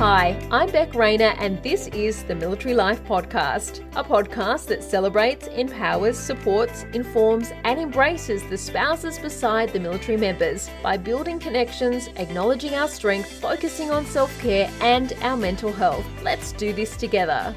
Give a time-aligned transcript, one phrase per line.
[0.00, 5.46] Hi, I'm Beck Rayner, and this is the Military Life Podcast, a podcast that celebrates,
[5.48, 12.74] empowers, supports, informs, and embraces the spouses beside the military members by building connections, acknowledging
[12.76, 16.06] our strength, focusing on self care, and our mental health.
[16.22, 17.54] Let's do this together.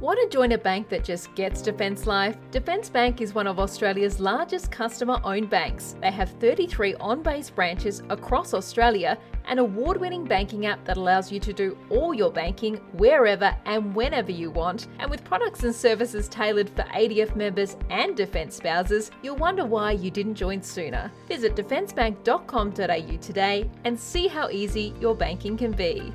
[0.00, 2.36] Want to join a bank that just gets Defence Life?
[2.52, 5.96] Defence Bank is one of Australia's largest customer owned banks.
[6.00, 11.32] They have 33 on base branches across Australia, an award winning banking app that allows
[11.32, 14.86] you to do all your banking wherever and whenever you want.
[15.00, 19.92] And with products and services tailored for ADF members and Defence spouses, you'll wonder why
[19.92, 21.10] you didn't join sooner.
[21.26, 26.12] Visit defencebank.com.au today and see how easy your banking can be.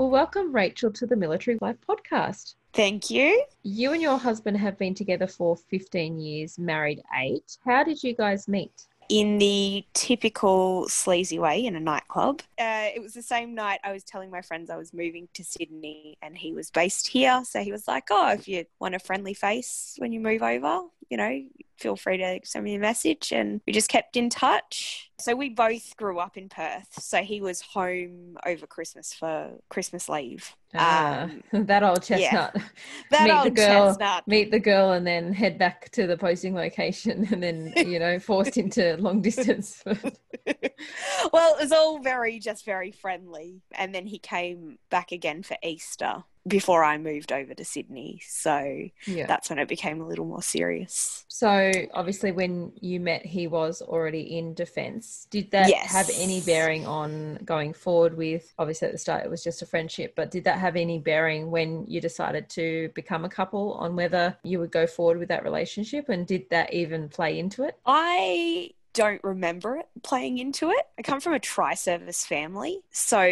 [0.00, 2.54] Well, welcome, Rachel, to the Military Life Podcast.
[2.72, 3.44] Thank you.
[3.64, 7.58] You and your husband have been together for 15 years, married eight.
[7.66, 8.86] How did you guys meet?
[9.10, 12.40] In the typical sleazy way in a nightclub.
[12.58, 15.44] Uh, it was the same night I was telling my friends I was moving to
[15.44, 17.42] Sydney and he was based here.
[17.44, 20.80] So he was like, Oh, if you want a friendly face when you move over,
[21.10, 21.42] you know,
[21.80, 23.32] feel free to send me a message.
[23.32, 25.10] And we just kept in touch.
[25.18, 26.88] So we both grew up in Perth.
[27.02, 30.54] So he was home over Christmas for Christmas leave.
[30.74, 32.52] Ah, um, that old chestnut.
[32.54, 32.62] Yeah.
[33.10, 34.28] That meet old the girl, chestnut.
[34.28, 38.18] Meet the girl and then head back to the posting location and then, you know,
[38.18, 39.82] forced into long distance.
[39.86, 43.62] well, it was all very, just very friendly.
[43.72, 48.20] And then he came back again for Easter before I moved over to Sydney.
[48.26, 49.26] So yeah.
[49.26, 51.24] that's when it became a little more serious.
[51.28, 55.26] So obviously when you met he was already in defence.
[55.30, 55.90] Did that yes.
[55.90, 59.66] have any bearing on going forward with obviously at the start it was just a
[59.66, 63.96] friendship, but did that have any bearing when you decided to become a couple on
[63.96, 67.76] whether you would go forward with that relationship and did that even play into it?
[67.84, 70.86] I don't remember it playing into it.
[70.98, 73.22] I come from a tri service family, so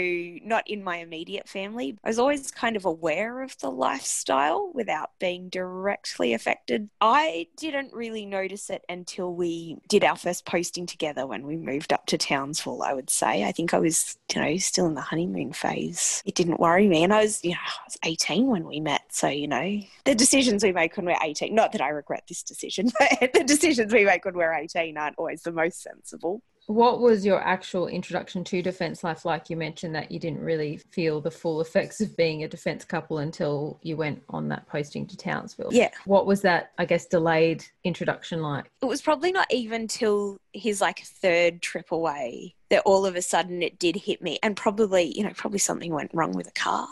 [0.44, 1.96] not in my immediate family.
[2.04, 6.88] I was always kind of aware of the lifestyle without being directly affected.
[7.00, 11.92] I didn't really notice it until we did our first posting together when we moved
[11.92, 13.44] up to Townsville, I would say.
[13.44, 16.22] I think I was, you know, still in the honeymoon phase.
[16.24, 17.02] It didn't worry me.
[17.02, 19.02] And I was, you know, I was 18 when we met.
[19.10, 22.42] So, you know, the decisions we make when we're 18, not that I regret this
[22.42, 22.90] decision,
[23.20, 26.42] but the decisions we make when we're 18 aren't always the most sensible.
[26.66, 29.48] What was your actual introduction to defence life like?
[29.48, 33.18] You mentioned that you didn't really feel the full effects of being a defence couple
[33.18, 35.70] until you went on that posting to Townsville.
[35.72, 35.88] Yeah.
[36.04, 38.70] What was that, I guess, delayed introduction like?
[38.82, 43.22] It was probably not even till his like third trip away that all of a
[43.22, 44.38] sudden it did hit me.
[44.42, 46.86] And probably, you know, probably something went wrong with the car.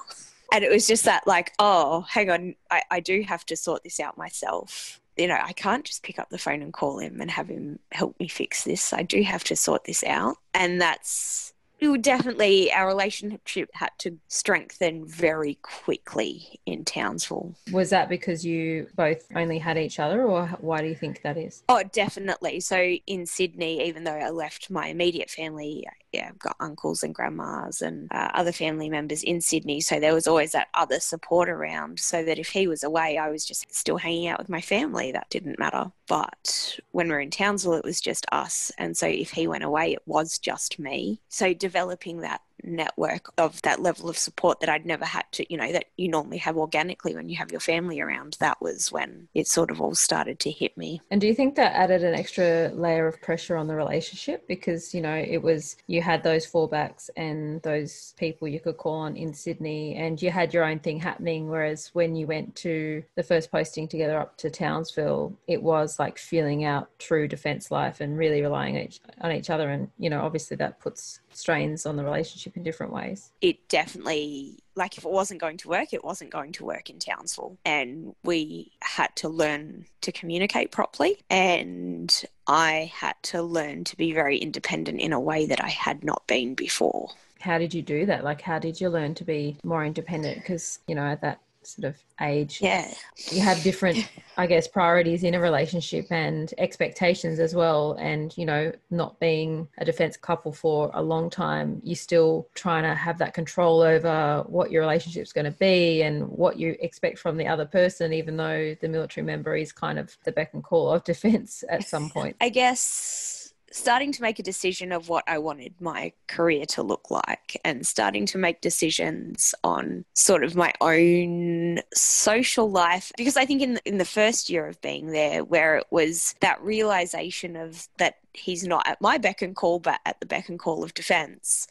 [0.52, 3.84] And it was just that, like, oh, hang on, I, I do have to sort
[3.84, 7.20] this out myself you know, I can't just pick up the phone and call him
[7.20, 8.92] and have him help me fix this.
[8.92, 10.36] I do have to sort this out.
[10.54, 17.54] And that's it would definitely our relationship had to strengthen very quickly in Townsville.
[17.70, 21.36] Was that because you both only had each other, or why do you think that
[21.36, 21.62] is?
[21.68, 22.60] Oh, definitely.
[22.60, 25.84] So in Sydney, even though I left my immediate family,
[26.16, 29.80] yeah, I've got uncles and grandmas and uh, other family members in Sydney.
[29.80, 32.00] So there was always that other support around.
[32.00, 35.12] So that if he was away, I was just still hanging out with my family.
[35.12, 35.92] That didn't matter.
[36.08, 38.72] But when we we're in Townsville, it was just us.
[38.78, 41.20] And so if he went away, it was just me.
[41.28, 45.58] So developing that network of that level of support that I'd never had to, you
[45.58, 48.36] know, that you normally have organically when you have your family around.
[48.40, 51.00] That was when it sort of all started to hit me.
[51.10, 54.46] And do you think that added an extra layer of pressure on the relationship?
[54.48, 58.96] Because, you know, it was, you had those fallbacks and those people you could call
[58.96, 61.48] on in Sydney and you had your own thing happening.
[61.48, 66.18] Whereas when you went to the first posting together up to Townsville, it was like
[66.18, 69.70] feeling out true defence life and really relying on each other.
[69.70, 73.30] And, you know, obviously that puts strains on the relationship in different ways.
[73.40, 76.98] It definitely, like, if it wasn't going to work, it wasn't going to work in
[76.98, 77.58] Townsville.
[77.64, 81.18] And we had to learn to communicate properly.
[81.30, 86.04] And I had to learn to be very independent in a way that I had
[86.04, 87.10] not been before.
[87.40, 88.24] How did you do that?
[88.24, 90.38] Like, how did you learn to be more independent?
[90.38, 92.60] Because, you know, at that sort of age.
[92.60, 92.92] Yeah.
[93.30, 97.96] You have different, I guess, priorities in a relationship and expectations as well.
[98.00, 102.84] And, you know, not being a defense couple for a long time, you're still trying
[102.84, 107.18] to have that control over what your relationship's going to be and what you expect
[107.18, 110.62] from the other person, even though the military member is kind of the beck and
[110.62, 112.36] call of defense at some point.
[112.40, 113.35] I guess
[113.76, 117.86] starting to make a decision of what I wanted my career to look like and
[117.86, 123.12] starting to make decisions on sort of my own social life.
[123.16, 126.60] Because I think in in the first year of being there where it was that
[126.62, 130.58] realization of that he's not at my beck and call but at the beck and
[130.58, 131.68] call of defense.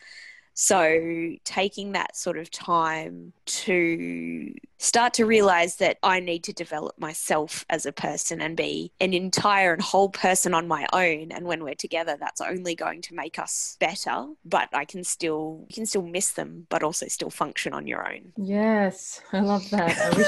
[0.58, 7.00] So, taking that sort of time to start to realize that I need to develop
[7.00, 11.32] myself as a person and be an entire and whole person on my own.
[11.32, 14.28] And when we're together, that's only going to make us better.
[14.44, 18.08] But I can still, you can still miss them, but also still function on your
[18.08, 18.34] own.
[18.38, 19.98] Yes, I love that.
[19.98, 20.28] I wish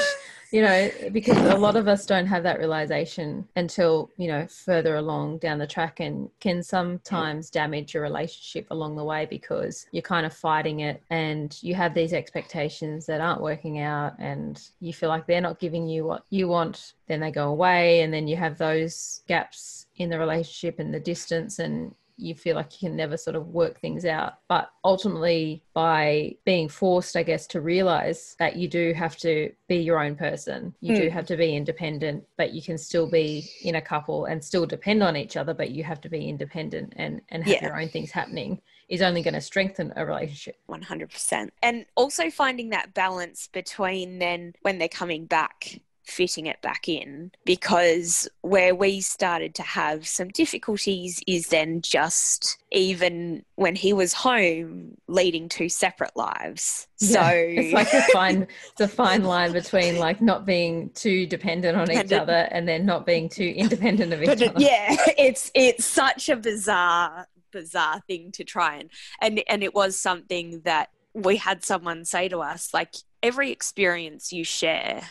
[0.50, 4.96] you know, because a lot of us don't have that realization until, you know, further
[4.96, 10.02] along down the track and can sometimes damage your relationship along the way because you're
[10.02, 14.37] kind of fighting it and you have these expectations that aren't working out and
[14.80, 16.94] you feel like they're not giving you what you want.
[17.06, 21.00] Then they go away and then you have those gaps in the relationship and the
[21.00, 24.34] distance and you feel like you can never sort of work things out.
[24.48, 29.76] But ultimately, by being forced, I guess, to realize that you do have to be
[29.76, 30.96] your own person, you mm.
[30.96, 31.14] do hmm.
[31.14, 35.02] have to be independent, but you can still be in a couple and still depend
[35.02, 37.68] on each other, but you have to be independent and, and have yeah.
[37.68, 40.56] your own things happening is only going to strengthen a relationship.
[40.68, 41.50] 100%.
[41.62, 47.30] And also finding that balance between then when they're coming back fitting it back in
[47.44, 54.14] because where we started to have some difficulties is then just even when he was
[54.14, 59.52] home leading two separate lives so yeah, it's like a fine it's a fine line
[59.52, 64.10] between like not being too dependent on each other and then not being too independent
[64.10, 64.86] of each other yeah
[65.18, 68.90] it's it's such a bizarre bizarre thing to try and
[69.20, 74.32] and and it was something that we had someone say to us like every experience
[74.32, 75.02] you share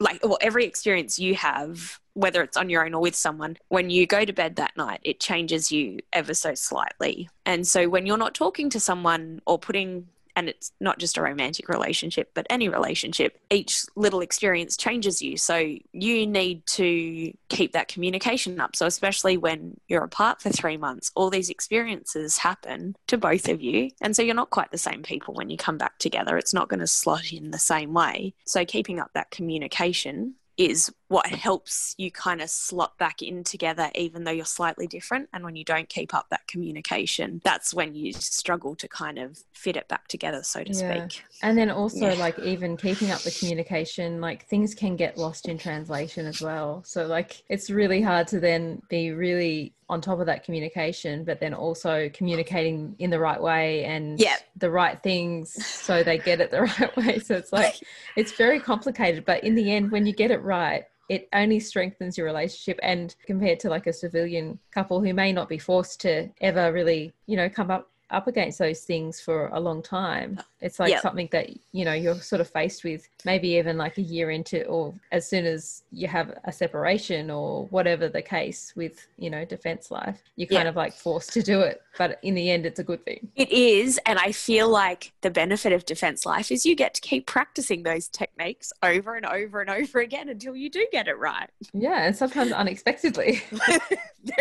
[0.00, 3.90] like well every experience you have whether it's on your own or with someone when
[3.90, 7.28] you go to bed that night it changes you ever so slightly.
[7.46, 11.22] And so when you're not talking to someone or putting and it's not just a
[11.22, 15.36] romantic relationship, but any relationship, each little experience changes you.
[15.36, 18.76] So you need to keep that communication up.
[18.76, 23.60] So, especially when you're apart for three months, all these experiences happen to both of
[23.60, 23.90] you.
[24.00, 26.38] And so you're not quite the same people when you come back together.
[26.38, 28.32] It's not going to slot in the same way.
[28.46, 33.90] So, keeping up that communication is what helps you kind of slot back in together
[33.94, 37.94] even though you're slightly different and when you don't keep up that communication that's when
[37.94, 41.06] you struggle to kind of fit it back together so to yeah.
[41.06, 42.14] speak and then also yeah.
[42.14, 46.82] like even keeping up the communication like things can get lost in translation as well
[46.84, 51.40] so like it's really hard to then be really on top of that communication but
[51.40, 54.40] then also communicating in the right way and yep.
[54.56, 57.76] the right things so they get it the right way so it's like
[58.16, 62.16] it's very complicated but in the end when you get it right it only strengthens
[62.16, 66.28] your relationship and compared to like a civilian couple who may not be forced to
[66.40, 70.78] ever really you know come up up against those things for a long time it's
[70.78, 71.02] like yep.
[71.02, 74.64] something that you know you're sort of faced with maybe even like a year into
[74.66, 79.44] or as soon as you have a separation or whatever the case with you know
[79.44, 80.68] defense life you're kind yep.
[80.68, 81.82] of like forced to do it.
[81.96, 83.28] But in the end it's a good thing.
[83.34, 87.00] It is and i feel like the benefit of defense life is you get to
[87.00, 91.18] keep practicing those techniques over and over and over again until you do get it
[91.18, 91.50] right.
[91.72, 93.42] Yeah and sometimes unexpectedly.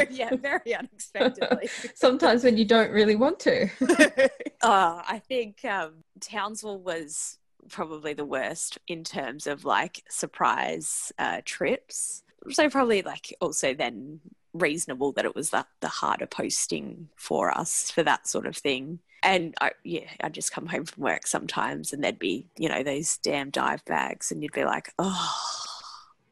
[0.10, 1.70] Yeah very unexpectedly.
[1.96, 3.70] Sometimes when you don't really want to
[4.64, 7.38] oh i think um Townsville was
[7.70, 12.24] probably the worst in terms of like surprise uh, trips.
[12.50, 14.20] So probably like also then
[14.54, 19.00] reasonable that it was the, the harder posting for us for that sort of thing.
[19.24, 22.84] And I, yeah, I'd just come home from work sometimes and there'd be, you know,
[22.84, 25.36] those damn dive bags and you'd be like, oh,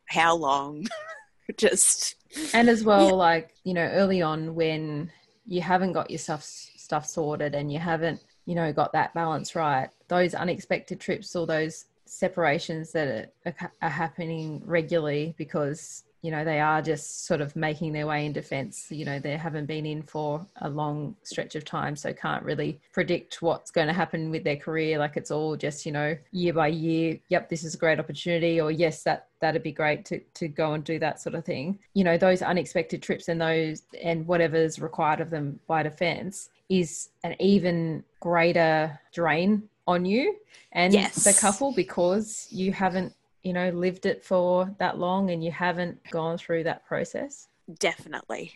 [0.05, 0.87] how long?
[1.57, 2.15] just.
[2.53, 3.13] And as well, yeah.
[3.13, 5.11] like, you know, early on when
[5.45, 6.45] you haven't got your stuff,
[6.85, 11.47] stuff sorted and you haven't you know got that balance right those unexpected trips or
[11.47, 17.55] those separations that are, are, happening regularly because you know they are just sort of
[17.55, 21.55] making their way in defense you know they haven't been in for a long stretch
[21.55, 24.97] of time so can't really predict what's going to happen with their career.
[24.97, 28.59] Like it's all just you know year by year yep this is a great opportunity
[28.59, 31.77] or yes that that'd be great to to go and do that sort of thing.
[31.93, 37.09] You know those unexpected trips and those and whatever's required of them by defense is
[37.23, 40.35] an even greater drain on you
[40.71, 41.23] and yes.
[41.23, 45.99] the couple because you haven't you know lived it for that long and you haven't
[46.09, 47.47] gone through that process.
[47.79, 48.53] Definitely.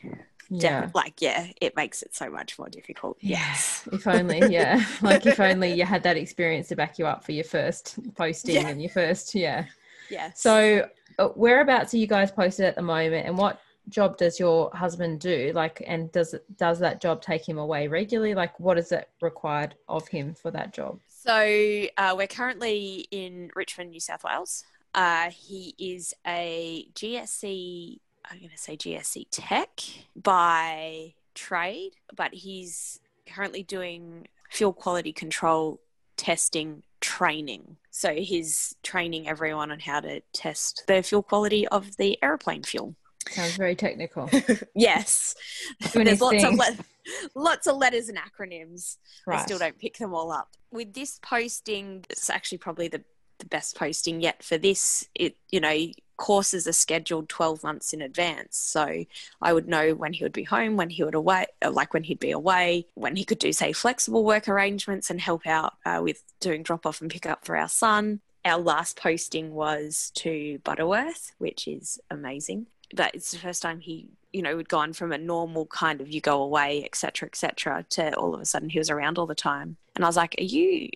[0.51, 0.89] Yeah.
[0.95, 3.17] like yeah it makes it so much more difficult.
[3.21, 3.87] Yes.
[3.91, 4.83] If only yeah.
[5.01, 8.55] Like if only you had that experience to back you up for your first posting
[8.55, 8.67] yeah.
[8.67, 9.65] and your first yeah.
[10.09, 10.89] Yeah so
[11.19, 15.19] uh, whereabouts are you guys posted at the moment and what job does your husband
[15.19, 15.51] do?
[15.53, 18.33] Like, and does it, does that job take him away regularly?
[18.33, 20.99] Like, what is it required of him for that job?
[21.07, 24.63] So uh, we're currently in Richmond, New South Wales.
[24.93, 27.99] Uh, he is a GSE.
[28.29, 29.81] I'm going to say GSE Tech
[30.15, 35.79] by trade, but he's currently doing fuel quality control
[36.17, 37.77] testing training.
[37.91, 42.95] So he's training everyone on how to test the fuel quality of the airplane fuel.
[43.29, 44.29] Sounds very technical.
[44.75, 45.35] yes.
[45.93, 46.77] There's lots of, le-
[47.35, 48.97] lots of letters and acronyms.
[49.25, 49.39] Right.
[49.39, 50.55] I still don't pick them all up.
[50.71, 53.03] With this posting, it's actually probably the,
[53.39, 55.07] the best posting yet for this.
[55.15, 55.87] It, you know,
[56.19, 58.57] courses are scheduled 12 months in advance.
[58.57, 59.05] So
[59.41, 62.03] I would know when he would be home, when he would away, uh, like when
[62.03, 66.01] he'd be away, when he could do, say, flexible work arrangements and help out uh,
[66.03, 68.19] with doing drop off and pick up for our son.
[68.45, 72.67] Our last posting was to Butterworth, which is amazing.
[72.95, 76.09] But it's the first time he, you know, had gone from a normal kind of
[76.09, 79.35] you go away, etc., etc., to all of a sudden he was around all the
[79.35, 79.77] time.
[79.95, 80.89] And I was like, Are you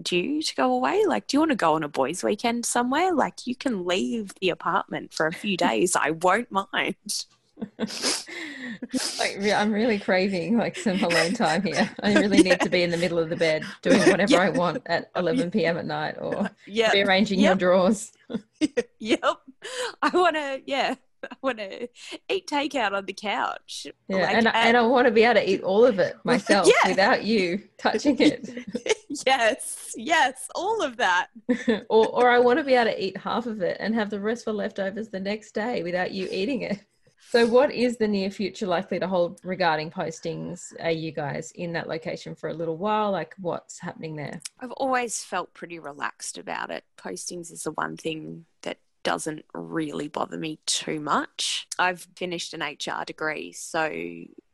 [0.00, 1.04] due to go away?
[1.06, 3.14] Like, do you want to go on a boys' weekend somewhere?
[3.14, 5.96] Like, you can leave the apartment for a few days.
[5.96, 7.26] I won't mind.
[7.78, 11.88] like, I'm really craving like some alone time here.
[12.02, 14.40] I really need to be in the middle of the bed doing whatever yeah.
[14.40, 15.78] I want at 11 p.m.
[15.78, 16.92] at night or yep.
[16.92, 17.50] rearranging yep.
[17.50, 18.12] your drawers.
[18.98, 19.20] yep.
[20.02, 20.96] I want to, yeah.
[21.30, 21.88] I want to
[22.28, 23.86] eat takeout on the couch.
[24.08, 26.66] Yeah, like, and, and I want to be able to eat all of it myself
[26.66, 26.90] yeah.
[26.90, 28.48] without you touching it.
[29.26, 31.28] yes, yes, all of that.
[31.88, 34.20] or, or I want to be able to eat half of it and have the
[34.20, 36.84] rest for leftovers the next day without you eating it.
[37.34, 40.72] So, what is the near future likely to hold regarding postings?
[40.80, 43.10] Are you guys in that location for a little while?
[43.10, 44.40] Like, what's happening there?
[44.60, 46.84] I've always felt pretty relaxed about it.
[46.96, 51.68] Postings is the one thing that doesn't really bother me too much.
[51.78, 53.88] I've finished an HR degree, so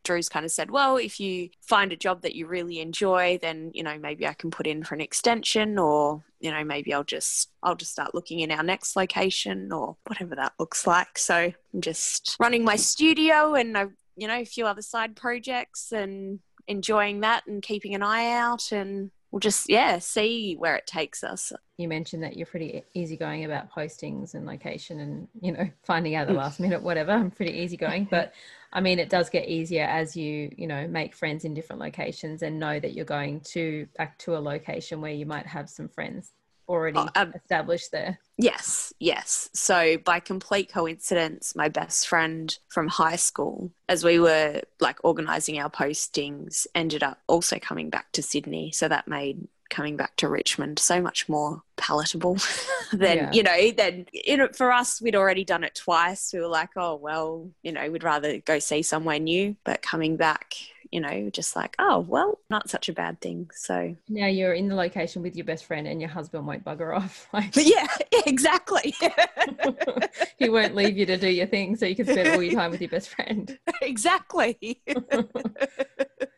[0.04, 3.71] Drew's kind of said, well, if you find a job that you really enjoy, then
[3.75, 7.04] you know maybe I can put in for an extension, or you know maybe I'll
[7.04, 11.16] just I'll just start looking in our next location, or whatever that looks like.
[11.16, 15.92] So I'm just running my studio and I, you know a few other side projects
[15.92, 20.87] and enjoying that and keeping an eye out and we'll just yeah see where it
[20.87, 21.52] takes us.
[21.76, 26.26] You mentioned that you're pretty easygoing about postings and location and you know finding out
[26.26, 26.38] the mm.
[26.38, 27.12] last minute whatever.
[27.12, 28.32] I'm pretty easygoing but
[28.72, 32.42] i mean it does get easier as you you know make friends in different locations
[32.42, 35.88] and know that you're going to back to a location where you might have some
[35.88, 36.32] friends
[36.70, 38.18] already oh, um, established there.
[38.38, 39.50] Yes, yes.
[39.52, 45.58] So by complete coincidence, my best friend from high school, as we were like organizing
[45.58, 48.70] our postings, ended up also coming back to Sydney.
[48.70, 52.38] So that made coming back to Richmond so much more palatable
[52.92, 53.32] than yeah.
[53.32, 56.70] you know then you know, for us we'd already done it twice we were like
[56.76, 60.56] oh well you know we'd rather go see somewhere new but coming back
[60.90, 63.50] you know, just like, oh, well, not such a bad thing.
[63.54, 66.97] So now you're in the location with your best friend and your husband won't bugger
[66.97, 67.28] off.
[67.32, 67.87] Like, yeah,
[68.26, 68.94] exactly.
[70.38, 72.73] he won't leave you to do your thing so you can spend all your time
[72.73, 73.56] with your best friend.
[73.82, 74.80] Exactly.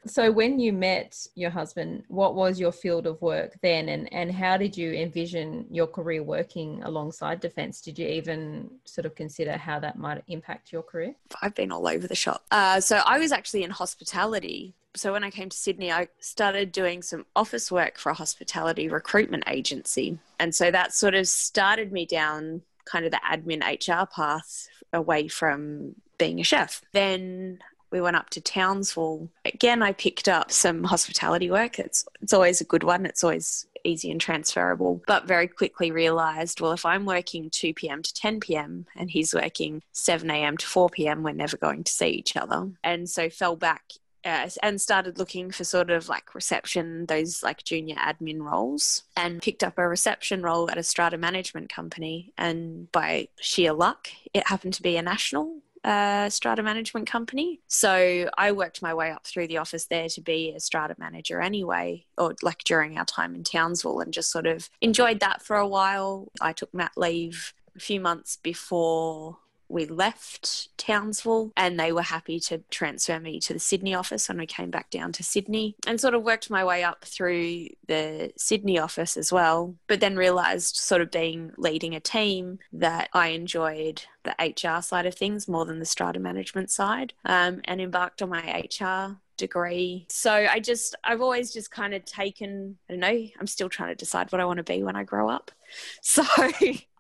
[0.07, 4.33] So when you met your husband, what was your field of work then and, and
[4.33, 7.81] how did you envision your career working alongside defence?
[7.81, 11.15] Did you even sort of consider how that might impact your career?
[11.41, 12.45] I've been all over the shop.
[12.51, 14.75] Uh, so I was actually in hospitality hospitality.
[14.95, 18.89] So when I came to Sydney, I started doing some office work for a hospitality
[18.89, 20.19] recruitment agency.
[20.39, 25.29] And so that sort of started me down kind of the admin HR path away
[25.29, 26.83] from being a chef.
[26.93, 27.61] Then
[27.93, 29.29] we went up to Townsville.
[29.45, 31.79] Again, I picked up some hospitality work.
[31.79, 33.07] It's it's always a good one.
[33.07, 35.03] It's always easy and transferable.
[35.07, 38.03] But very quickly realized, well, if I'm working 2 p.m.
[38.03, 38.87] to 10 p.m.
[38.97, 40.57] and he's working 7 a.m.
[40.57, 42.71] to 4 p.m., we're never going to see each other.
[42.85, 43.83] And so fell back
[44.25, 49.43] uh, and started looking for sort of like reception, those like junior admin roles, and
[49.43, 52.33] picked up a reception role at a strata management company.
[52.39, 57.61] And by sheer luck, it happened to be a national uh, strata management company.
[57.69, 61.41] So I worked my way up through the office there to be a strata manager
[61.41, 65.57] anyway, or like during our time in Townsville, and just sort of enjoyed that for
[65.57, 66.29] a while.
[66.41, 69.39] I took mat leave a few months before
[69.73, 74.41] we left Townsville and they were happy to transfer me to the Sydney office and
[74.41, 78.33] I came back down to Sydney and sort of worked my way up through the
[78.37, 83.29] Sydney office as well but then realized sort of being leading a team that I
[83.29, 88.23] enjoyed the HR side of things more than the strata management side um, and embarked
[88.23, 90.07] on my HR degree.
[90.09, 93.91] So I just, I've always just kind of taken, I don't know, I'm still trying
[93.91, 95.51] to decide what I want to be when I grow up.
[96.03, 96.23] So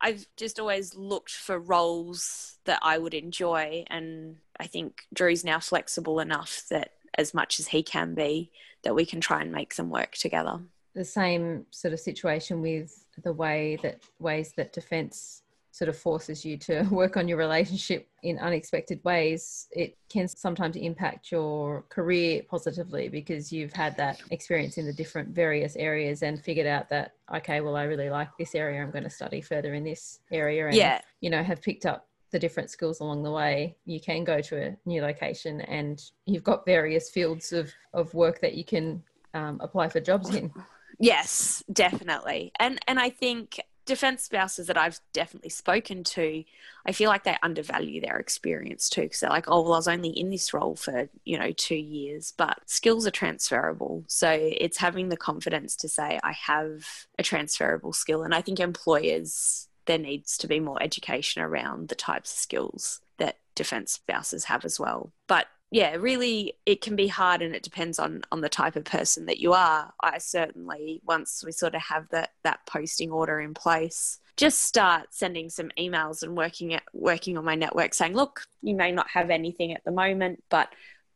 [0.00, 3.84] I've just always looked for roles that I would enjoy.
[3.88, 8.50] And I think Drew's now flexible enough that as much as he can be,
[8.82, 10.58] that we can try and make them work together.
[10.94, 15.41] The same sort of situation with the way that ways that defence
[15.72, 20.76] sort of forces you to work on your relationship in unexpected ways, it can sometimes
[20.76, 26.40] impact your career positively because you've had that experience in the different various areas and
[26.44, 28.82] figured out that, okay, well, I really like this area.
[28.82, 30.66] I'm going to study further in this area.
[30.66, 31.00] And, yeah.
[31.20, 33.76] you know, have picked up the different skills along the way.
[33.86, 38.40] You can go to a new location and you've got various fields of, of work
[38.42, 39.02] that you can
[39.34, 40.52] um, apply for jobs in.
[40.98, 42.52] Yes, definitely.
[42.60, 46.44] And and I think defense spouses that I've definitely spoken to,
[46.86, 49.88] I feel like they undervalue their experience too because they're like, oh, well, I was
[49.88, 54.04] only in this role for, you know, two years, but skills are transferable.
[54.08, 58.22] So it's having the confidence to say, I have a transferable skill.
[58.22, 63.00] And I think employers, there needs to be more education around the types of skills
[63.18, 65.12] that defense spouses have as well.
[65.26, 68.84] But yeah, really, it can be hard, and it depends on on the type of
[68.84, 69.90] person that you are.
[70.02, 75.06] I certainly, once we sort of have that that posting order in place, just start
[75.14, 79.08] sending some emails and working at working on my network, saying, "Look, you may not
[79.08, 80.68] have anything at the moment, but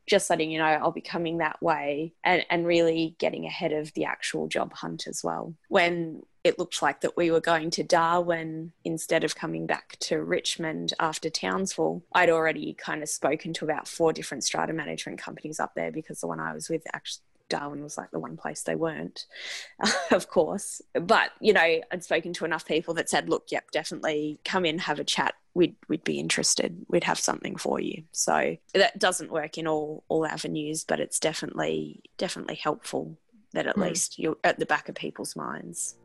[0.06, 3.92] just letting you know I'll be coming that way and, and really getting ahead of
[3.92, 5.54] the actual job hunt as well.
[5.68, 10.22] When it looked like that we were going to Darwin instead of coming back to
[10.22, 15.60] Richmond after Townsville, I'd already kind of spoken to about four different strata management companies
[15.60, 18.62] up there because the one I was with actually Darwin was like the one place
[18.62, 19.26] they weren't,
[20.10, 20.82] of course.
[20.94, 24.78] But, you know, I'd spoken to enough people that said, look, yep, definitely come in,
[24.80, 25.34] have a chat.
[25.54, 26.84] We'd, we'd be interested.
[26.88, 28.02] We'd have something for you.
[28.12, 33.16] So that doesn't work in all, all avenues, but it's definitely, definitely helpful
[33.52, 33.88] that at mm.
[33.88, 35.96] least you're at the back of people's minds.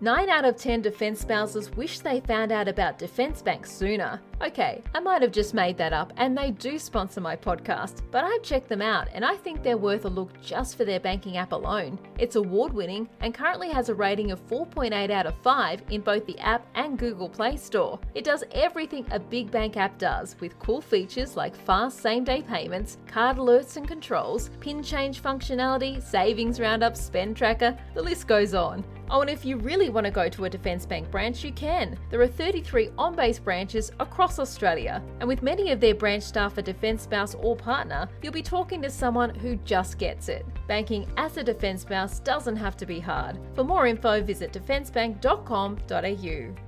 [0.00, 4.20] 9 out of 10 defence spouses wish they found out about Defence Bank sooner.
[4.40, 8.22] Okay, I might have just made that up, and they do sponsor my podcast, but
[8.22, 11.36] I've checked them out and I think they're worth a look just for their banking
[11.36, 11.98] app alone.
[12.16, 16.24] It's award winning and currently has a rating of 4.8 out of 5 in both
[16.26, 17.98] the app and Google Play Store.
[18.14, 22.42] It does everything a big bank app does, with cool features like fast same day
[22.42, 28.54] payments, card alerts and controls, pin change functionality, savings roundup, spend tracker, the list goes
[28.54, 28.84] on.
[29.10, 31.98] Oh, and if you really want to go to a Defence Bank branch, you can.
[32.10, 36.58] There are 33 on base branches across Australia, and with many of their branch staff
[36.58, 40.44] a Defence spouse or partner, you'll be talking to someone who just gets it.
[40.66, 43.38] Banking as a Defence spouse doesn't have to be hard.
[43.54, 46.67] For more info, visit defencebank.com.au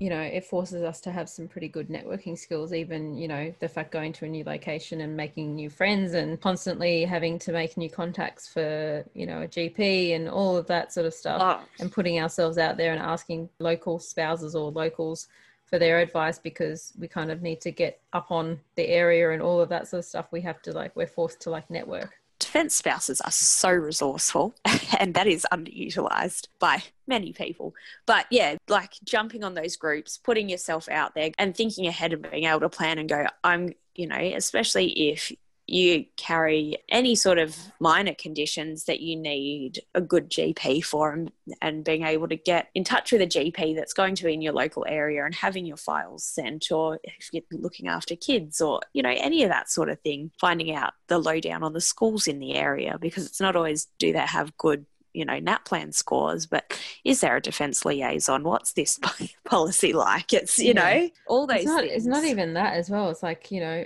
[0.00, 3.54] you know, it forces us to have some pretty good networking skills, even, you know,
[3.60, 7.52] the fact going to a new location and making new friends and constantly having to
[7.52, 11.42] make new contacts for, you know, a GP and all of that sort of stuff
[11.44, 11.62] oh.
[11.80, 15.28] and putting ourselves out there and asking local spouses or locals
[15.66, 19.42] for their advice because we kind of need to get up on the area and
[19.42, 20.28] all of that sort of stuff.
[20.32, 24.54] We have to like, we're forced to like network defence spouses are so resourceful
[24.98, 27.74] and that is underutilized by many people.
[28.06, 32.28] But yeah, like jumping on those groups, putting yourself out there and thinking ahead and
[32.28, 35.30] being able to plan and go, I'm, you know, especially if
[35.70, 41.30] you carry any sort of minor conditions that you need a good GP for and,
[41.62, 44.42] and being able to get in touch with a GP that's going to be in
[44.42, 48.80] your local area and having your files sent or if you're looking after kids or
[48.92, 52.26] you know any of that sort of thing finding out the lowdown on the schools
[52.26, 56.46] in the area because it's not always do they have good you know NAPLAN scores
[56.46, 58.98] but is there a defense liaison what's this
[59.44, 60.72] policy like it's you yeah.
[60.72, 61.92] know all those it's not, things.
[61.94, 63.84] it's not even that as well it's like you know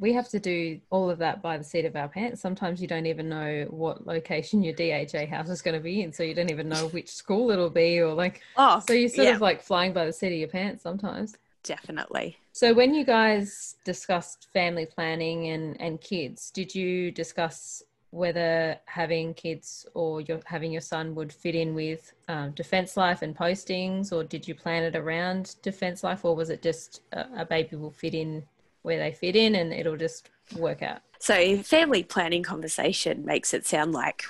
[0.00, 2.40] we have to do all of that by the seat of our pants.
[2.40, 6.12] Sometimes you don't even know what location your DHA house is going to be in,
[6.12, 9.28] so you don't even know which school it'll be, or like, oh, so you're sort
[9.28, 9.34] yeah.
[9.34, 11.36] of like flying by the seat of your pants sometimes.
[11.62, 12.36] Definitely.
[12.52, 19.32] So when you guys discussed family planning and and kids, did you discuss whether having
[19.34, 24.12] kids or your having your son would fit in with um, defense life and postings,
[24.12, 27.76] or did you plan it around defense life, or was it just a, a baby
[27.76, 28.42] will fit in
[28.82, 31.00] where they fit in and it'll just work out.
[31.18, 34.24] So, family planning conversation makes it sound like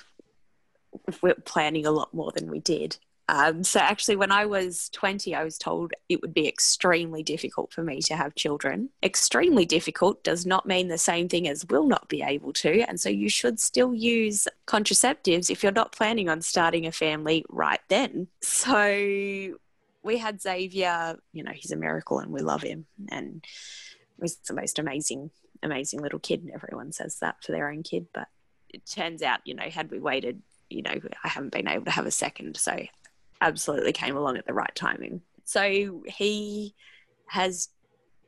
[1.22, 2.96] we're planning a lot more than we did.
[3.28, 7.72] Um, so, actually, when I was 20, I was told it would be extremely difficult
[7.72, 8.90] for me to have children.
[9.04, 12.80] Extremely difficult does not mean the same thing as will not be able to.
[12.88, 17.44] And so, you should still use contraceptives if you're not planning on starting a family
[17.48, 18.26] right then.
[18.42, 19.54] So,
[20.02, 22.86] we had Xavier, you know, he's a miracle and we love him.
[23.10, 23.44] And
[24.20, 25.30] was the most amazing,
[25.62, 26.42] amazing little kid.
[26.42, 28.06] And everyone says that for their own kid.
[28.12, 28.28] But
[28.68, 31.90] it turns out, you know, had we waited, you know, I haven't been able to
[31.90, 32.56] have a second.
[32.56, 32.76] So
[33.40, 35.22] absolutely came along at the right timing.
[35.44, 36.74] So he
[37.26, 37.68] has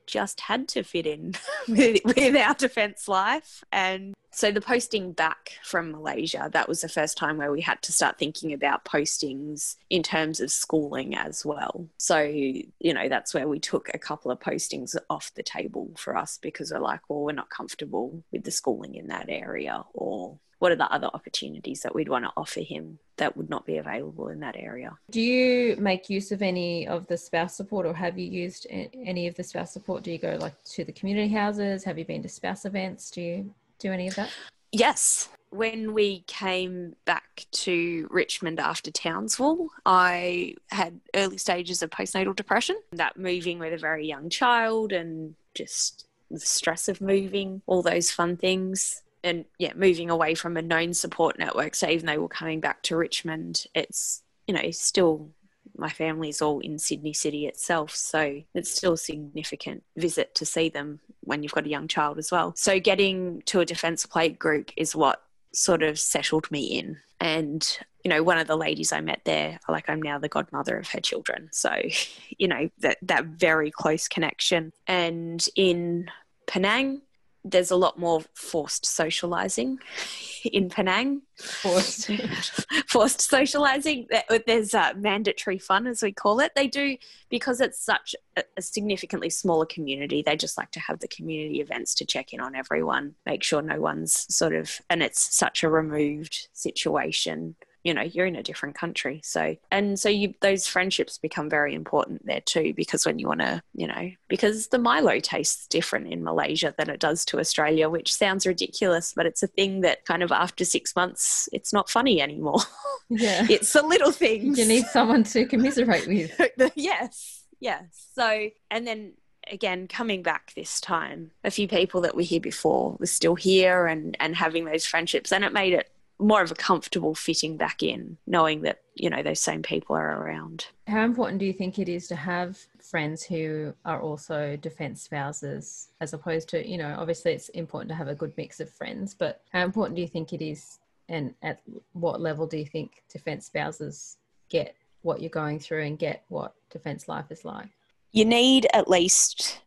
[0.06, 1.34] just had to fit in
[1.68, 3.62] with, with our defence life.
[3.70, 7.82] And so the posting back from Malaysia, that was the first time where we had
[7.82, 11.86] to start thinking about postings in terms of schooling as well.
[11.98, 16.16] So, you know, that's where we took a couple of postings off the table for
[16.16, 20.38] us because we're like, well, we're not comfortable with the schooling in that area or
[20.62, 23.78] what are the other opportunities that we'd want to offer him that would not be
[23.78, 24.96] available in that area.
[25.10, 29.26] Do you make use of any of the spouse support or have you used any
[29.26, 30.04] of the spouse support?
[30.04, 31.82] Do you go like to the community houses?
[31.82, 33.10] Have you been to spouse events?
[33.10, 34.30] Do you do any of that?
[34.70, 35.28] Yes.
[35.50, 42.76] When we came back to Richmond after Townsville, I had early stages of postnatal depression.
[42.92, 48.10] That moving with a very young child and just the stress of moving, all those
[48.10, 51.74] fun things and yeah, moving away from a known support network.
[51.74, 55.30] So even though we're coming back to Richmond, it's you know still
[55.76, 60.68] my family's all in Sydney City itself, so it's still a significant visit to see
[60.68, 62.52] them when you've got a young child as well.
[62.56, 65.22] So getting to a defence playgroup is what
[65.54, 66.98] sort of settled me in.
[67.20, 70.76] And you know, one of the ladies I met there, like I'm now the godmother
[70.76, 71.48] of her children.
[71.52, 71.72] So,
[72.38, 74.72] you know, that that very close connection.
[74.86, 76.10] And in
[76.46, 77.02] Penang,
[77.44, 79.78] there's a lot more forced socializing
[80.44, 81.22] in Penang.
[81.36, 82.10] Forced,
[82.88, 84.06] forced socializing.
[84.46, 86.52] There's uh, mandatory fun, as we call it.
[86.54, 86.96] They do
[87.30, 90.22] because it's such a, a significantly smaller community.
[90.22, 93.60] They just like to have the community events to check in on everyone, make sure
[93.60, 98.42] no one's sort of, and it's such a removed situation you know you're in a
[98.42, 99.20] different country.
[99.24, 103.40] So and so you those friendships become very important there too because when you want
[103.40, 107.88] to you know because the milo tastes different in malaysia than it does to australia
[107.88, 111.90] which sounds ridiculous but it's a thing that kind of after six months it's not
[111.90, 112.60] funny anymore.
[113.14, 113.46] Yeah.
[113.50, 116.72] It's the little things you need someone to commiserate with.
[116.74, 118.08] Yes yes.
[118.14, 119.12] So and then
[119.50, 123.86] again coming back this time a few people that were here before were still here
[123.86, 125.90] and and having those friendships and it made it
[126.22, 130.22] more of a comfortable fitting back in, knowing that, you know, those same people are
[130.22, 130.66] around.
[130.86, 135.88] How important do you think it is to have friends who are also defence spouses,
[136.00, 139.14] as opposed to, you know, obviously it's important to have a good mix of friends,
[139.14, 141.60] but how important do you think it is, and at
[141.92, 144.16] what level do you think defence spouses
[144.48, 147.68] get what you're going through and get what defence life is like?
[148.12, 149.60] You need at least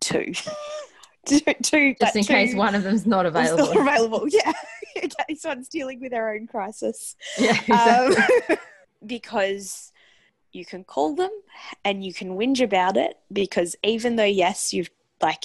[0.00, 0.32] two.
[1.26, 3.74] two, two just in two case one of them's not available.
[3.74, 4.52] Not available, yeah.
[5.00, 7.16] case one's dealing with their own crisis.
[7.38, 8.54] Yeah, exactly.
[8.54, 8.58] Um,
[9.06, 9.92] because
[10.52, 11.30] you can call them
[11.84, 15.44] and you can whinge about it because even though yes, you've like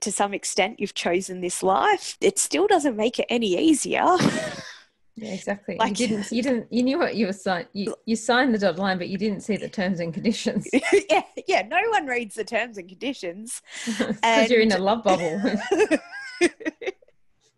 [0.00, 4.04] to some extent you've chosen this life, it still doesn't make it any easier.
[5.20, 5.76] Yeah, exactly.
[5.78, 7.66] Like, you didn't, you didn't, you knew what you were signing.
[7.72, 10.68] You, you signed the dotted line, but you didn't see the terms and conditions.
[11.10, 11.62] yeah, yeah.
[11.62, 15.42] No one reads the terms and conditions because you're in a love bubble.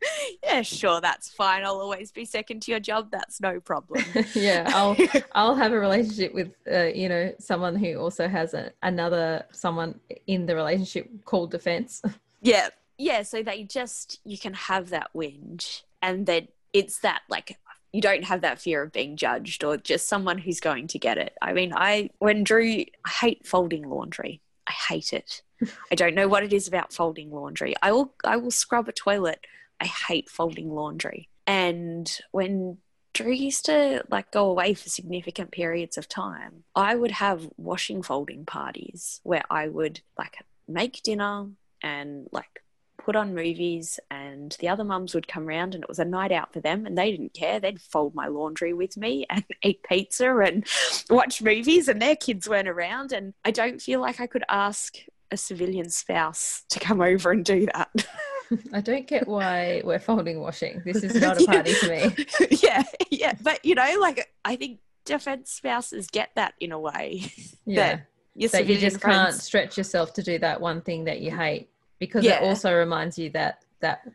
[0.42, 1.64] yeah, sure, that's fine.
[1.64, 3.10] I'll always be second to your job.
[3.10, 4.04] That's no problem.
[4.34, 4.96] yeah, I'll
[5.32, 9.98] I'll have a relationship with uh, you know someone who also has a, another someone
[10.26, 12.02] in the relationship called defense.
[12.40, 13.22] yeah, yeah.
[13.22, 17.58] So they just you can have that whinge, and then it's that like
[17.92, 21.18] you don't have that fear of being judged or just someone who's going to get
[21.18, 21.36] it.
[21.42, 24.40] I mean, I when Drew, I hate folding laundry.
[24.68, 25.42] I hate it.
[25.90, 27.74] I don't know what it is about folding laundry.
[27.82, 29.44] I will I will scrub a toilet.
[29.80, 31.28] I hate folding laundry.
[31.46, 32.78] And when
[33.12, 38.02] Drew used to like go away for significant periods of time, I would have washing
[38.02, 40.36] folding parties where I would like
[40.68, 41.48] make dinner
[41.82, 42.62] and like
[42.98, 46.30] put on movies and the other mums would come around and it was a night
[46.30, 47.58] out for them and they didn't care.
[47.58, 50.66] They'd fold my laundry with me and eat pizza and
[51.10, 53.12] watch movies and their kids weren't around.
[53.12, 54.98] And i don't feel like i could ask
[55.30, 57.90] a civilian spouse to come over and do that
[58.72, 60.82] I don't get why we're folding washing.
[60.84, 62.26] This is not a party to me.
[62.62, 63.34] yeah, yeah.
[63.40, 67.32] But you know, like I think defense spouses get that in a way.
[67.64, 68.00] Yeah.
[68.36, 69.16] That, that you just friends...
[69.16, 72.42] can't stretch yourself to do that one thing that you hate because yeah.
[72.42, 74.08] it also reminds you that that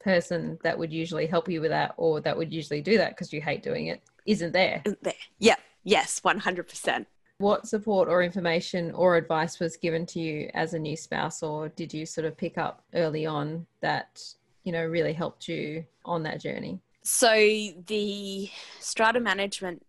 [0.00, 3.32] person that would usually help you with that or that would usually do that because
[3.32, 4.82] you hate doing it isn't there.
[4.84, 5.14] Isn't there.
[5.38, 5.56] Yeah.
[5.82, 7.06] Yes, 100%.
[7.40, 11.70] What support or information or advice was given to you as a new spouse or
[11.70, 14.22] did you sort of pick up early on that,
[14.64, 16.80] you know, really helped you on that journey?
[17.02, 17.32] So
[17.86, 19.86] the strata management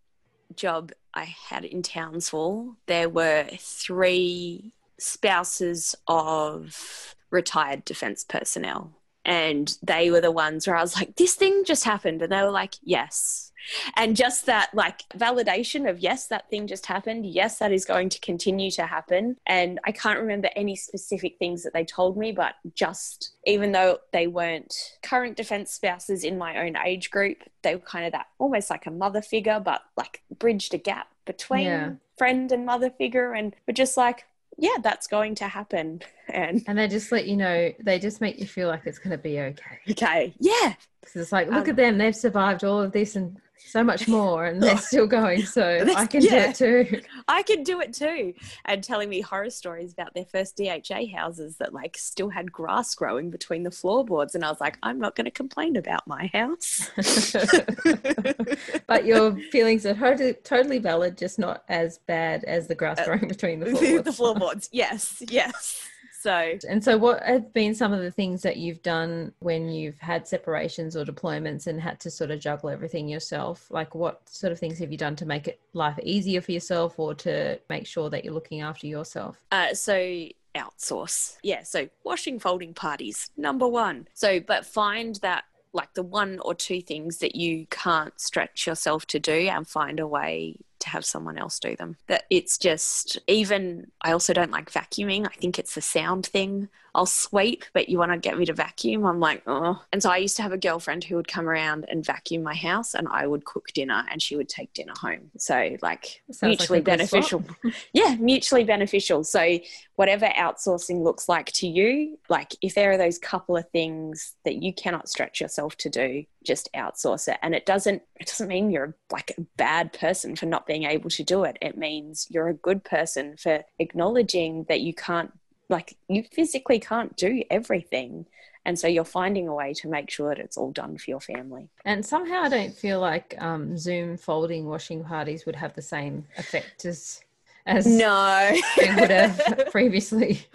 [0.56, 8.94] job I had in Townsville, there were three spouses of retired defense personnel.
[9.26, 12.22] And they were the ones where I was like, this thing just happened.
[12.22, 13.51] And they were like, yes.
[13.96, 18.10] And just that like validation of yes that thing just happened yes that is going
[18.10, 22.32] to continue to happen and i can't remember any specific things that they told me
[22.32, 27.76] but just even though they weren't current defense spouses in my own age group they
[27.76, 31.66] were kind of that almost like a mother figure but like bridged a gap between
[31.66, 31.92] yeah.
[32.18, 34.26] friend and mother figure and were just like
[34.62, 36.02] yeah, that's going to happen.
[36.34, 39.12] And and they just let you know, they just make you feel like it's going
[39.12, 39.80] to be okay.
[39.90, 40.34] Okay.
[40.40, 40.76] Yeah.
[41.02, 43.36] Because it's like, look um, at them, they've survived all of this and
[43.68, 47.02] so much more and they're still going so i can yeah, do it too.
[47.28, 48.34] I can do it too.
[48.66, 52.94] And telling me horror stories about their first dha houses that like still had grass
[52.96, 56.30] growing between the floorboards and i was like i'm not going to complain about my
[56.34, 56.90] house.
[58.88, 63.06] But your feelings are totally, totally valid just not as bad as the grass uh,
[63.06, 64.04] growing between the floorboards.
[64.04, 64.70] the floorboards.
[64.72, 65.91] Yes yes
[66.22, 69.98] so, and so, what have been some of the things that you've done when you've
[69.98, 73.66] had separations or deployments and had to sort of juggle everything yourself?
[73.72, 77.00] Like, what sort of things have you done to make it life easier for yourself
[77.00, 79.44] or to make sure that you're looking after yourself?
[79.52, 81.38] Uh, so, outsource.
[81.42, 84.08] Yeah, so washing, folding parties, number one.
[84.14, 89.08] So, but find that like the one or two things that you can't stretch yourself
[89.08, 91.98] to do and find a way to have someone else do them.
[92.08, 95.26] That it's just even I also don't like vacuuming.
[95.26, 96.70] I think it's the sound thing.
[96.94, 99.06] I'll sweep, but you want to get me to vacuum.
[99.06, 99.82] I'm like, oh.
[99.94, 102.54] And so I used to have a girlfriend who would come around and vacuum my
[102.54, 105.32] house and I would cook dinner and she would take dinner home.
[105.38, 107.46] So like mutually like beneficial.
[107.94, 109.24] yeah, mutually beneficial.
[109.24, 109.60] So
[109.96, 114.62] whatever outsourcing looks like to you, like if there are those couple of things that
[114.62, 117.38] you cannot stretch yourself to do, just outsource it.
[117.42, 121.10] And it doesn't it doesn't mean you're like a bad person for not being able
[121.12, 121.58] to do it.
[121.62, 125.32] It means you're a good person for acknowledging that you can't
[125.70, 128.26] like you physically can't do everything
[128.66, 131.22] and so you're finding a way to make sure that it's all done for your
[131.22, 135.82] family and somehow i don't feel like um, zoom folding washing parties would have the
[135.82, 137.22] same effect as
[137.66, 140.46] as no they would have previously.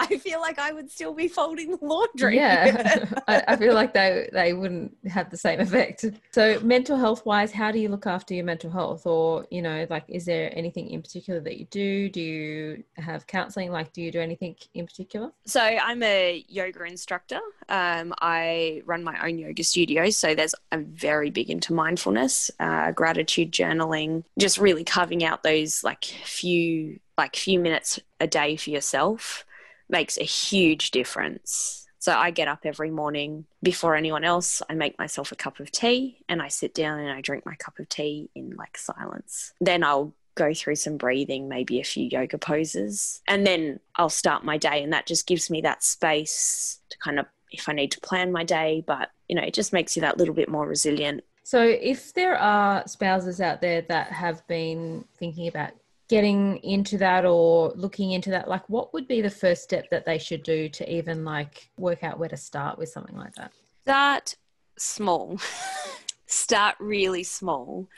[0.00, 2.36] I feel like I would still be folding the laundry.
[2.36, 6.04] Yeah, I, I, feel like they they wouldn't have the same effect.
[6.32, 9.86] So, mental health wise, how do you look after your mental health, or you know,
[9.90, 12.08] like, is there anything in particular that you do?
[12.08, 13.70] Do you have counselling?
[13.70, 15.32] Like, do you do anything in particular?
[15.46, 17.40] So, I'm a yoga instructor.
[17.68, 22.92] Um, I run my own yoga studio, so there's I'm very big into mindfulness, uh,
[22.92, 28.56] gratitude journaling, just really carving out those like few few like few minutes a day
[28.56, 29.44] for yourself
[29.88, 31.86] makes a huge difference.
[31.98, 34.62] So I get up every morning before anyone else.
[34.68, 37.54] I make myself a cup of tea and I sit down and I drink my
[37.56, 39.52] cup of tea in like silence.
[39.60, 44.44] Then I'll go through some breathing, maybe a few yoga poses, and then I'll start
[44.44, 44.82] my day.
[44.82, 48.32] And that just gives me that space to kind of, if I need to plan
[48.32, 51.24] my day, but you know, it just makes you that little bit more resilient.
[51.42, 55.70] So, if there are spouses out there that have been thinking about
[56.08, 60.04] getting into that or looking into that like what would be the first step that
[60.06, 63.52] they should do to even like work out where to start with something like that?
[63.84, 64.36] Start
[64.78, 65.40] small.
[66.26, 67.88] Start really small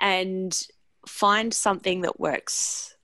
[0.00, 0.66] and
[1.06, 2.96] find something that works.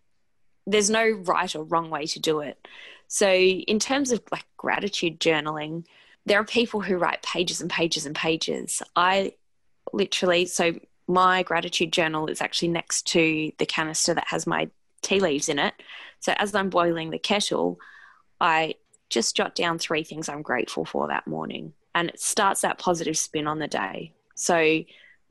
[0.66, 2.66] There's no right or wrong way to do it.
[3.08, 5.84] So in terms of like gratitude journaling
[6.26, 8.82] there are people who write pages and pages and pages.
[8.94, 9.34] I
[9.92, 10.74] literally so
[11.08, 14.68] my gratitude journal is actually next to the canister that has my
[15.02, 15.74] tea leaves in it.
[16.20, 17.78] So as I'm boiling the kettle,
[18.40, 18.74] I
[19.08, 21.72] just jot down three things I'm grateful for that morning.
[21.94, 24.12] And it starts that positive spin on the day.
[24.34, 24.82] So,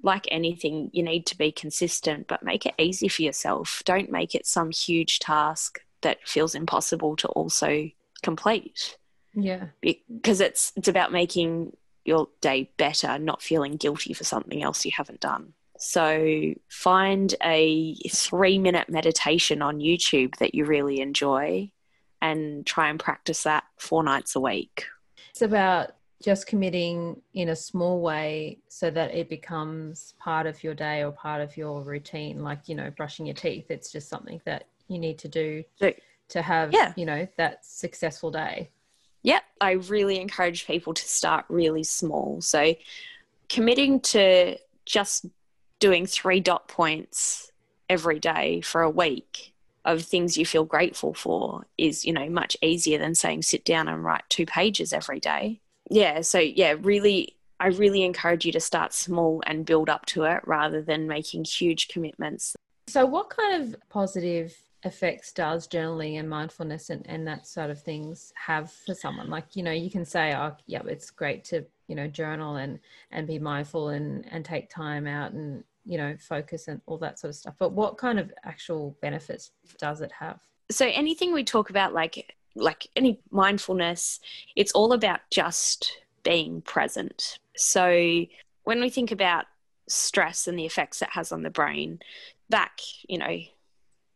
[0.01, 3.81] like anything, you need to be consistent, but make it easy for yourself.
[3.85, 7.89] Don't make it some huge task that feels impossible to also
[8.23, 8.97] complete.
[9.33, 9.67] Yeah.
[9.81, 14.91] Because it's it's about making your day better, not feeling guilty for something else you
[14.95, 15.53] haven't done.
[15.77, 21.71] So find a three minute meditation on YouTube that you really enjoy
[22.21, 24.85] and try and practice that four nights a week.
[25.31, 25.91] It's about
[26.23, 31.11] just committing in a small way so that it becomes part of your day or
[31.11, 33.65] part of your routine, like, you know, brushing your teeth.
[33.69, 35.93] It's just something that you need to do so,
[36.29, 36.93] to have, yeah.
[36.95, 38.69] you know, that successful day.
[39.23, 39.43] Yep.
[39.59, 42.41] I really encourage people to start really small.
[42.41, 42.75] So
[43.49, 45.25] committing to just
[45.79, 47.51] doing three dot points
[47.89, 49.53] every day for a week
[49.85, 53.87] of things you feel grateful for is you know much easier than saying sit down
[53.87, 55.61] and write two pages every day.
[55.89, 60.23] Yeah so yeah really i really encourage you to start small and build up to
[60.23, 62.55] it rather than making huge commitments.
[62.87, 67.81] So what kind of positive effects does journaling and mindfulness and, and that sort of
[67.81, 69.29] things have for someone?
[69.29, 72.79] Like you know you can say oh yeah it's great to you know journal and
[73.11, 77.19] and be mindful and and take time out and you know focus and all that
[77.19, 77.55] sort of stuff.
[77.57, 80.39] But what kind of actual benefits does it have?
[80.71, 84.19] So anything we talk about like like any mindfulness
[84.55, 87.39] it's all about just being present.
[87.55, 88.25] So
[88.63, 89.45] when we think about
[89.87, 91.99] stress and the effects it has on the brain
[92.49, 93.37] back you know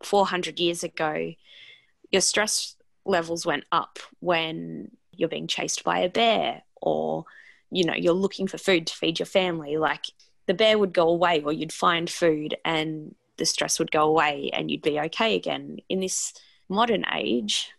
[0.04, 1.34] 400 years ago
[2.12, 7.26] your stress levels went up when you're being chased by a bear or
[7.72, 10.06] you know you're looking for food to feed your family like
[10.48, 14.50] the bear would go away or you'd find food and the stress would go away
[14.54, 16.34] and you'd be okay again in this
[16.68, 17.72] modern age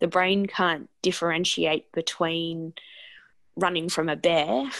[0.00, 2.72] the brain can't differentiate between
[3.56, 4.70] running from a bear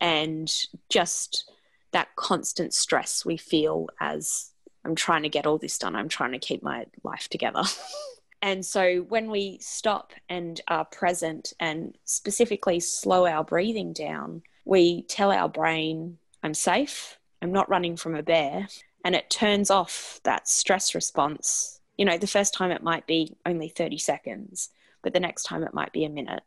[0.00, 0.52] and
[0.88, 1.50] just
[1.92, 4.52] that constant stress we feel as
[4.86, 7.62] I'm trying to get all this done, I'm trying to keep my life together.
[8.46, 15.02] and so when we stop and are present and specifically slow our breathing down, we
[15.02, 18.68] tell our brain, I'm safe, I'm not running from a bear,
[19.04, 21.80] and it turns off that stress response.
[21.96, 24.68] You know, the first time it might be only 30 seconds,
[25.02, 26.44] but the next time it might be a minute.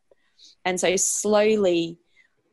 [0.64, 1.98] And so slowly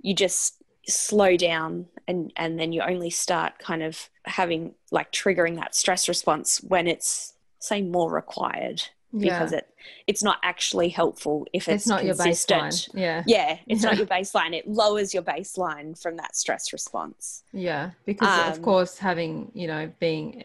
[0.01, 5.55] you just slow down and and then you only start kind of having like triggering
[5.55, 8.83] that stress response when it's say more required
[9.19, 9.39] yeah.
[9.39, 9.73] because it
[10.07, 12.49] it's not actually helpful if it's, it's not consistent.
[12.49, 12.89] your baseline.
[12.93, 13.23] Yeah.
[13.25, 13.89] Yeah, it's yeah.
[13.89, 14.53] not your baseline.
[14.53, 17.43] It lowers your baseline from that stress response.
[17.53, 20.43] Yeah, because um, of course having, you know, being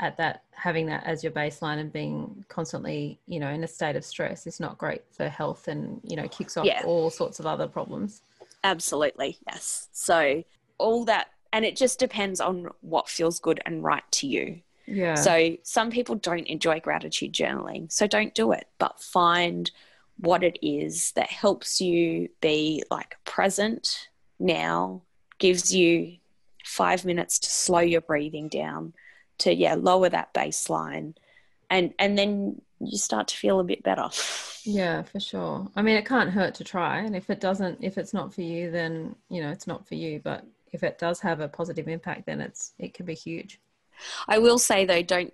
[0.00, 3.96] at that having that as your baseline and being constantly, you know, in a state
[3.96, 6.82] of stress is not great for health and, you know, kicks off yeah.
[6.84, 8.22] all sorts of other problems.
[8.64, 9.88] Absolutely, yes.
[9.92, 10.44] So
[10.78, 14.60] all that, and it just depends on what feels good and right to you.
[14.86, 15.14] Yeah.
[15.14, 19.70] So some people don't enjoy gratitude journaling, so don't do it, but find
[20.18, 25.02] what it is that helps you be like present now,
[25.38, 26.16] gives you
[26.64, 28.92] five minutes to slow your breathing down,
[29.38, 31.14] to yeah, lower that baseline.
[31.70, 34.08] And and then you start to feel a bit better.
[34.64, 35.68] Yeah, for sure.
[35.74, 37.00] I mean, it can't hurt to try.
[37.00, 39.94] And if it doesn't, if it's not for you, then, you know, it's not for
[39.96, 40.20] you.
[40.22, 43.60] But if it does have a positive impact, then it's, it can be huge.
[44.28, 45.32] I will say though, don't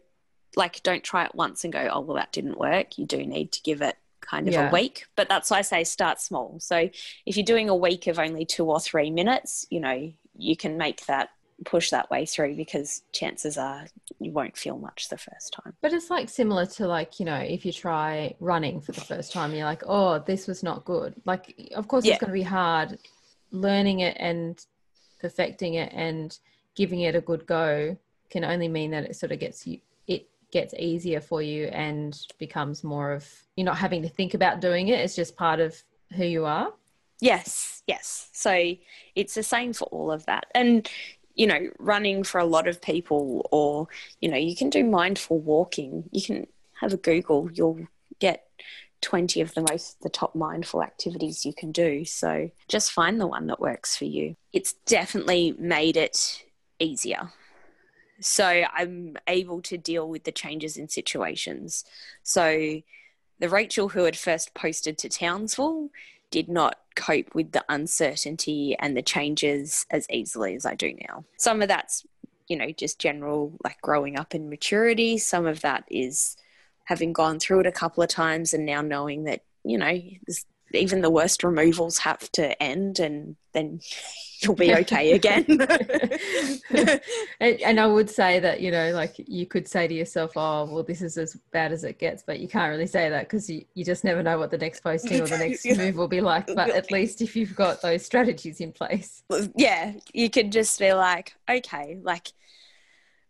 [0.56, 2.98] like, don't try it once and go, oh, well, that didn't work.
[2.98, 4.68] You do need to give it kind of yeah.
[4.68, 5.06] a week.
[5.16, 6.58] But that's why I say start small.
[6.60, 6.88] So
[7.26, 10.76] if you're doing a week of only two or three minutes, you know, you can
[10.76, 11.30] make that
[11.64, 13.86] push that way through because chances are
[14.20, 15.74] you won't feel much the first time.
[15.80, 19.32] But it's like similar to like, you know, if you try running for the first
[19.32, 21.14] time, you're like, oh, this was not good.
[21.24, 22.14] Like, of course, yeah.
[22.14, 22.98] it's going to be hard
[23.50, 24.64] learning it and
[25.20, 26.38] perfecting it and
[26.74, 27.96] giving it a good go
[28.30, 32.18] can only mean that it sort of gets you, it gets easier for you and
[32.38, 35.00] becomes more of, you're not having to think about doing it.
[35.00, 35.82] It's just part of
[36.14, 36.72] who you are.
[37.20, 38.28] Yes, yes.
[38.32, 38.74] So
[39.14, 40.46] it's the same for all of that.
[40.54, 40.88] And
[41.34, 43.86] you know, running for a lot of people, or,
[44.20, 46.02] you know, you can do mindful walking.
[46.10, 46.46] You can
[46.80, 47.86] have a Google, you'll
[48.18, 48.44] get
[49.00, 53.28] 20 of the most the top mindful activities you can do so just find the
[53.28, 56.42] one that works for you it's definitely made it
[56.80, 57.30] easier
[58.20, 61.84] so i'm able to deal with the changes in situations
[62.22, 62.80] so
[63.38, 65.90] the rachel who had first posted to townsville
[66.30, 71.24] did not cope with the uncertainty and the changes as easily as I do now.
[71.36, 72.04] Some of that's,
[72.48, 75.18] you know, just general like growing up in maturity.
[75.18, 76.36] Some of that is
[76.84, 80.00] having gone through it a couple of times and now knowing that, you know,
[80.72, 83.80] even the worst removals have to end and then
[84.40, 85.44] you'll be okay again.
[87.40, 90.66] and, and, I would say that, you know, like you could say to yourself, oh,
[90.66, 93.48] well, this is as bad as it gets, but you can't really say that because
[93.48, 96.20] you, you just never know what the next posting or the next move will be
[96.20, 96.46] like.
[96.46, 99.22] But at least if you've got those strategies in place.
[99.56, 102.28] Yeah, you could just be like, okay, like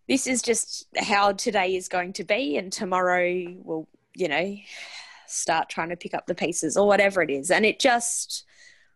[0.08, 4.56] this is just how today is going to be, and tomorrow will, you know,
[5.28, 7.50] start trying to pick up the pieces or whatever it is.
[7.50, 8.44] And it just,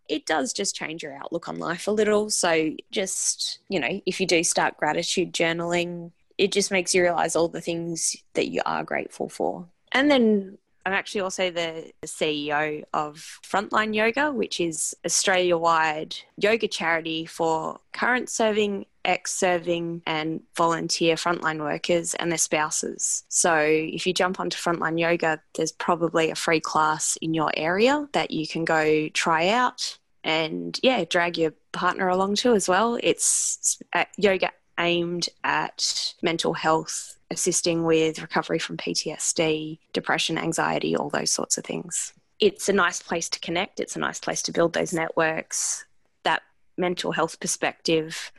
[0.08, 2.30] it does just change your outlook on life a little.
[2.30, 7.36] So just, you know, if you do start gratitude journaling, it just makes you realize
[7.36, 9.66] all the things that you are grateful for.
[9.92, 16.66] And then I'm actually also the CEO of Frontline Yoga, which is Australia wide yoga
[16.66, 23.24] charity for current serving, ex serving, and volunteer frontline workers and their spouses.
[23.28, 28.08] So if you jump onto Frontline Yoga, there's probably a free class in your area
[28.12, 32.98] that you can go try out and yeah, drag your partner along too as well.
[33.02, 33.80] It's
[34.16, 41.58] yoga aimed at mental health assisting with recovery from PTSD, depression, anxiety, all those sorts
[41.58, 42.12] of things.
[42.38, 45.84] It's a nice place to connect, it's a nice place to build those networks.
[46.24, 46.42] That
[46.76, 48.32] mental health perspective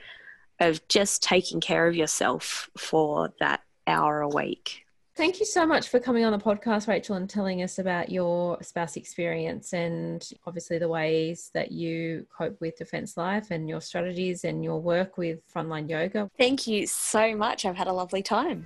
[0.59, 4.83] of just taking care of yourself for that hour a week.
[5.15, 8.57] Thank you so much for coming on the podcast, Rachel, and telling us about your
[8.63, 14.43] spouse experience and obviously the ways that you cope with Defence Life and your strategies
[14.43, 16.31] and your work with Frontline Yoga.
[16.35, 17.63] Thank you so much.
[17.63, 18.65] I've had a lovely time.